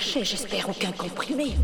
[0.00, 1.54] j'espère aucun comprimé.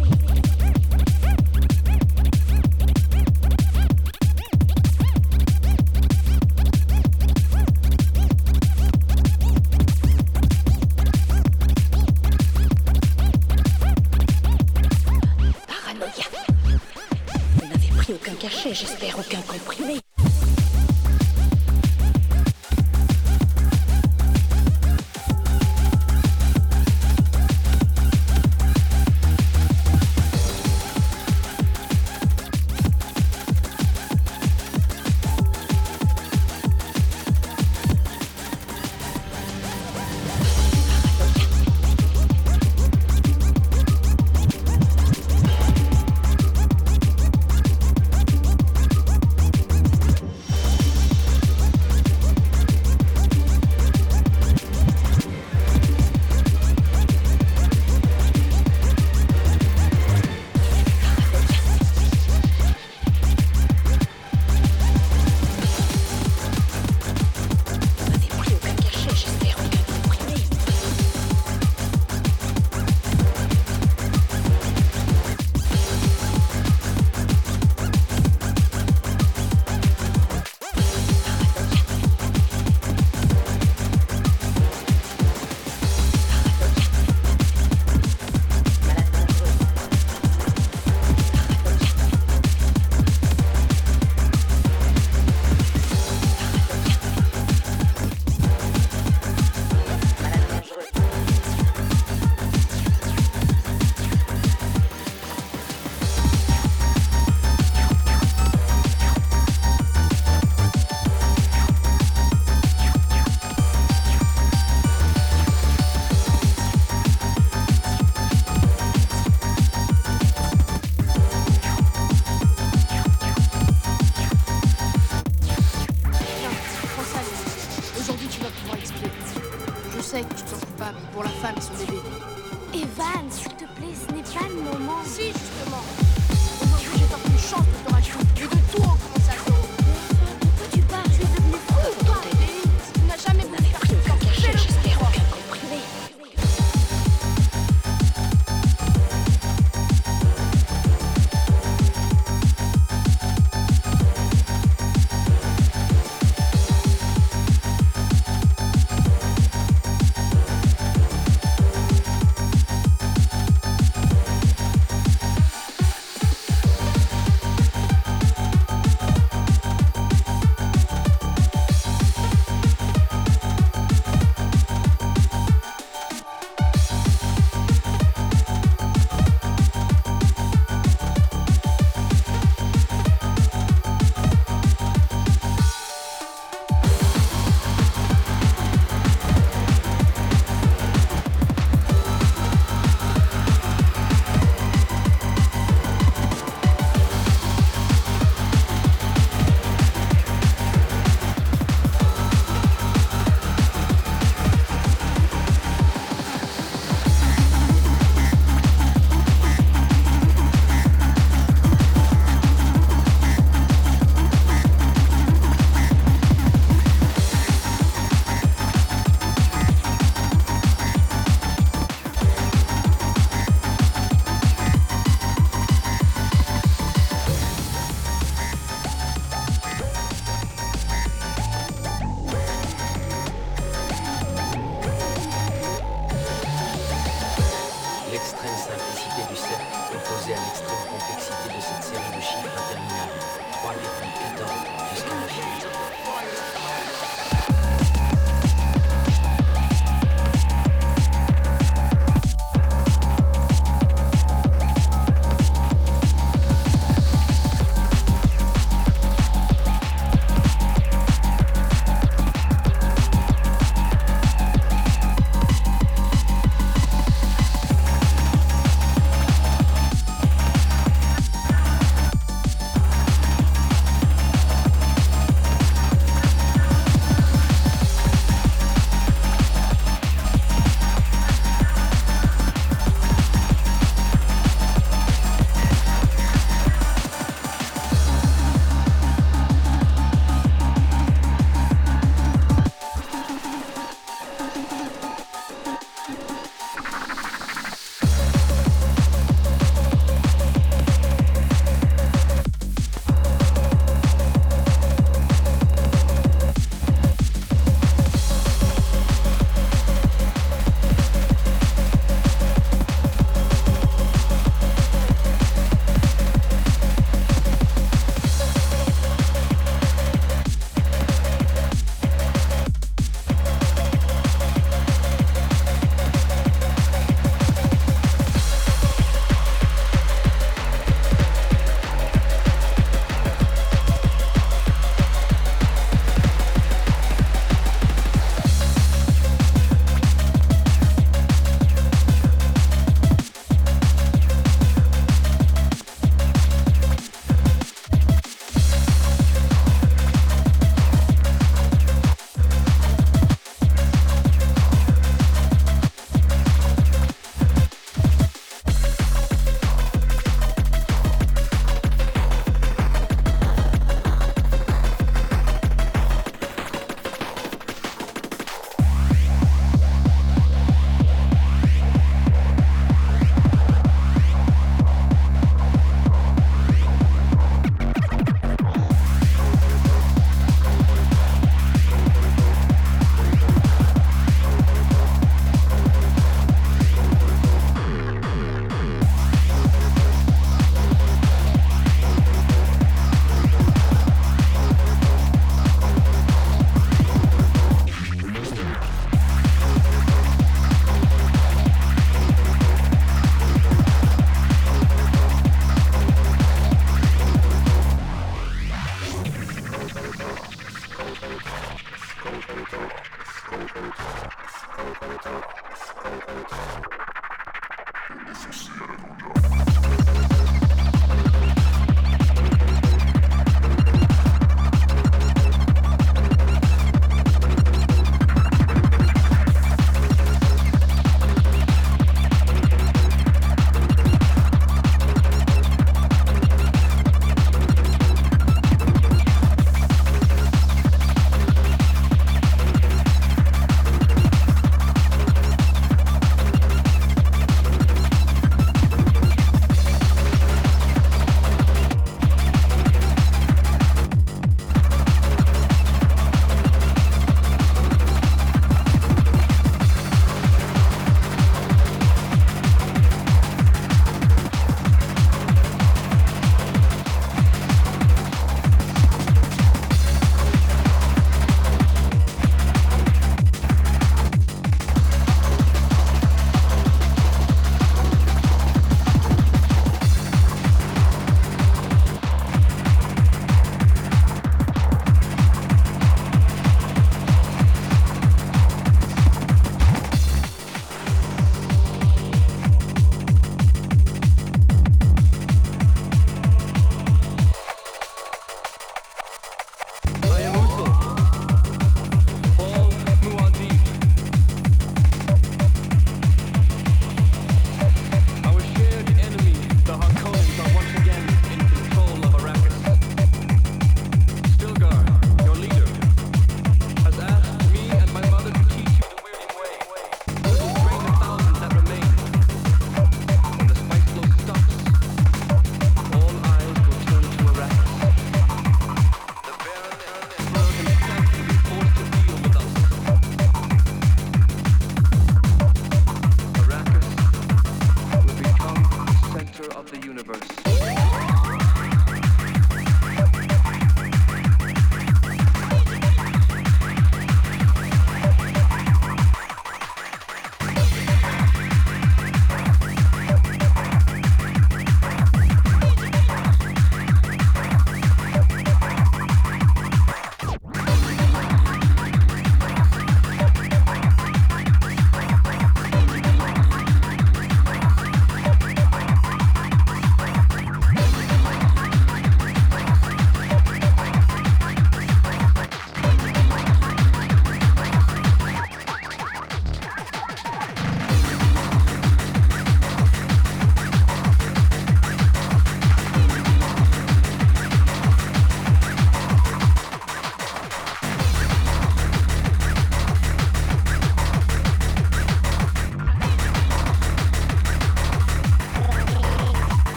[15.66, 16.24] Paranoïa.
[17.56, 19.29] Vous n'avez pris aucun cachet, j'espère aucun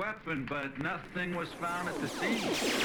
[0.00, 2.79] weapon, but nothing was found at the scene.